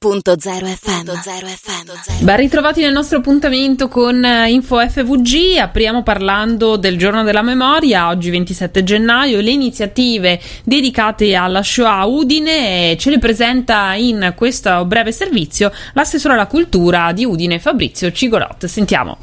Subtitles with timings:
[0.00, 2.22] FM.
[2.22, 5.58] Ben ritrovati nel nostro appuntamento con eh, Info FVG.
[5.58, 12.94] Apriamo parlando del giorno della memoria, oggi 27 gennaio, le iniziative dedicate alla Shoah Udine.
[12.96, 18.66] Ce le presenta in questo breve servizio l'assessore alla cultura di Udine Fabrizio Cigolot.
[18.66, 19.18] Sentiamo.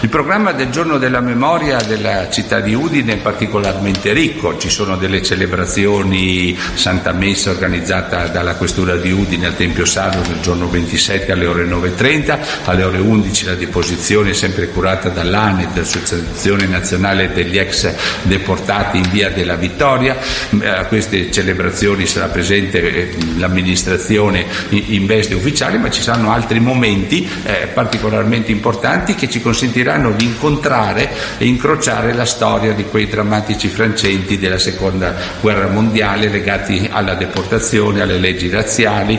[0.00, 4.96] Il programma del giorno della memoria della città di Udine è particolarmente ricco, ci sono
[4.96, 11.32] delle celebrazioni, Santa Messa organizzata dalla Questura di Udine al Tempio Sardo il giorno 27
[11.32, 17.92] alle ore 9.30, alle ore 11 la deposizione sempre curata dall'ANED, l'Associazione Nazionale degli Ex
[18.22, 20.16] Deportati in Via della Vittoria,
[20.62, 27.28] a queste celebrazioni sarà presente eh, l'amministrazione in veste ufficiale, ma ci saranno altri momenti
[27.42, 33.06] eh, particolarmente importanti che ci consentiranno consentiranno di incontrare e incrociare la storia di quei
[33.06, 39.18] drammatici frangenti della seconda guerra mondiale legati alla deportazione, alle leggi razziali,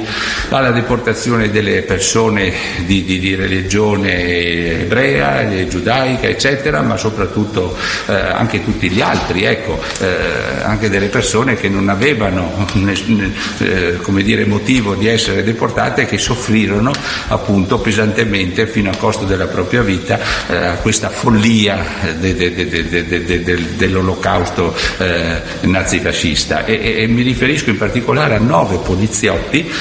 [0.49, 2.53] alla deportazione delle persone
[2.85, 9.79] di, di, di religione ebrea, giudaica, eccetera, ma soprattutto eh, anche tutti gli altri, ecco,
[9.99, 12.67] eh, anche delle persone che non avevano
[13.59, 16.91] eh, come dire, motivo di essere deportate e che soffrirono
[17.27, 20.19] appunto pesantemente fino a costo della propria vita
[20.59, 21.83] eh, questa follia
[22.19, 26.65] de, de, de, dell'olocausto eh, nazifascista.
[26.65, 29.71] E, e, e mi riferisco in particolare a nove poliziotti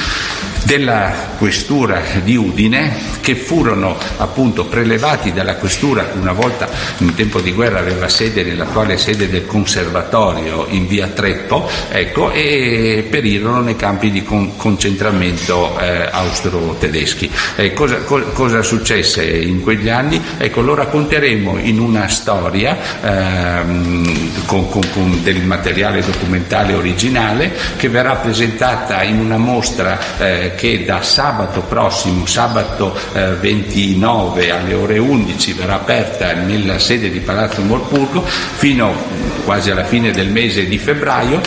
[0.68, 7.40] della questura di Udine che furono appunto prelevati dalla questura che una volta in tempo
[7.40, 13.76] di guerra aveva sede nell'attuale sede del conservatorio in via Treppo ecco, e perirono nei
[13.76, 17.30] campi di con- concentramento eh, austro-tedeschi.
[17.56, 20.22] Eh, cosa, co- cosa, successe in quegli anni?
[20.36, 27.88] Ecco, lo racconteremo in una storia ehm, con, con, con del materiale documentale originale che
[27.88, 34.98] verrà presentata in una mostra eh, che da sabato prossimo, sabato eh, 29 alle ore
[34.98, 38.92] 11 verrà aperta nella sede di Palazzo Morpurgo fino
[39.44, 41.40] quasi alla fine del mese di febbraio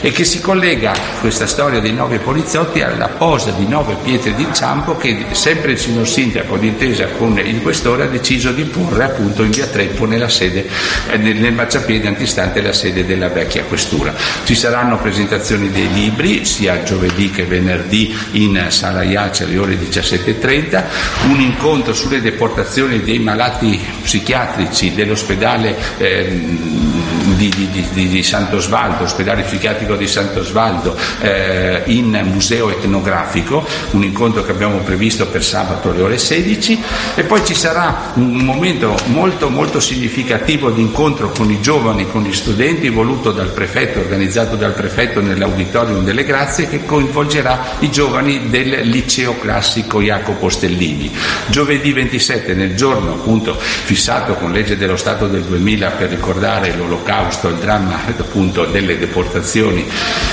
[0.00, 4.96] e che si collega questa storia dei nove poliziotti alla posa di nove pietre d'inciampo
[4.96, 9.50] che sempre il signor Sindaco d'intesa con il questore ha deciso di porre appunto in
[9.50, 10.68] via Treppo nella sede,
[11.10, 14.14] eh, nel marciapiede antistante la sede della vecchia questura.
[14.44, 20.84] Ci saranno presentazioni dei libri sia giovedì che venerdì in Sala Iace alle ore 17.30,
[21.28, 26.96] un incontro sulle deportazioni dei malati psichiatrici dell'ospedale eh,
[27.38, 34.50] di, di, di, Sant'Osvaldo, ospedale psichiatrico di Sant'Osvaldo eh, in museo etnografico, un incontro che
[34.50, 36.82] abbiamo previsto per sabato alle ore 16
[37.14, 42.22] e poi ci sarà un momento molto molto significativo di incontro con i giovani, con
[42.22, 48.50] gli studenti, voluto dal prefetto, organizzato dal prefetto nell'auditorium delle Grazie che coinvolgerà i giovani
[48.50, 51.10] del liceo classico Jacopo Stellini.
[51.46, 57.27] Giovedì 27 nel giorno appunto fissato con legge dello Stato del 2000 per ricordare l'olocausto,
[57.30, 59.86] il dramma appunto delle deportazioni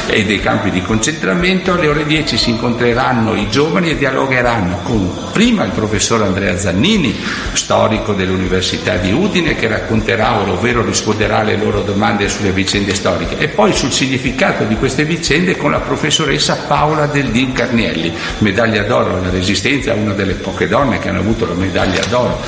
[0.08, 5.30] e dei campi di concentramento, alle ore 10 si incontreranno i giovani e dialogheranno con
[5.32, 7.14] prima il professor Andrea Zannini,
[7.54, 13.50] storico dell'Università di Udine, che racconterà, ovvero risponderà alle loro domande sulle vicende storiche, e
[13.50, 19.18] poi sul significato di queste vicende con la professoressa Paola Del Din Carnielli, medaglia d'oro
[19.18, 22.42] alla Resistenza, una delle poche donne che hanno avuto la medaglia d'oro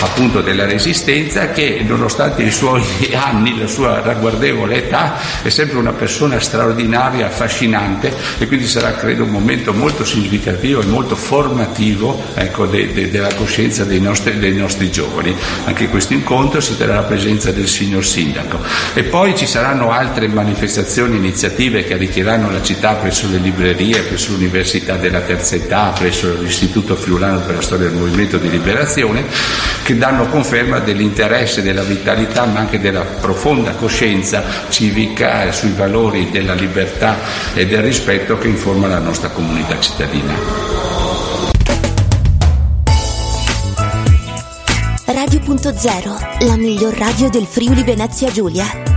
[0.00, 2.82] appunto della Resistenza, che nonostante i suoi
[3.14, 9.24] anni, la sua ragguardevole età, è sempre una persona straordinaria, affascinante e quindi sarà credo
[9.24, 14.54] un momento molto significativo e molto formativo ecco, de, de, della coscienza dei nostri, dei
[14.54, 15.34] nostri, giovani.
[15.64, 18.60] Anche questo incontro si terrà la presenza del signor Sindaco.
[18.94, 24.32] E poi ci saranno altre manifestazioni, iniziative che arricchiranno la città presso le librerie, presso
[24.32, 29.24] l'Università della Terza Età, presso l'Istituto Friulano per la Storia del Movimento di Liberazione,
[29.82, 36.54] che danno conferma dell'interesse, della vitalità, ma anche della profonda coscienza civica sui valori della
[36.54, 37.16] libertà
[37.54, 40.34] e del rispetto che informa la nostra comunità cittadina.
[45.06, 48.91] Radio.0, la miglior radio del Friuli Venezia Giulia.